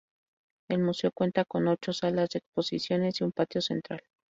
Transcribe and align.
El 0.67 0.79
museo 0.79 1.11
cuenta 1.11 1.45
con 1.45 1.67
ocho 1.67 1.93
salas 1.93 2.31
de 2.31 2.39
exposiciones 2.39 3.21
y 3.21 3.23
un 3.23 3.31
patio 3.33 3.61
central. 3.61 4.01